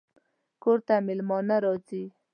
کور 0.63 0.77
ته 0.87 0.95
مېلمانه 1.07 1.55
راځي 1.63 2.03